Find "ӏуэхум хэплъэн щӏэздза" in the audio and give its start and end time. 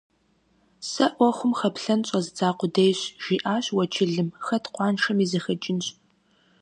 1.15-2.49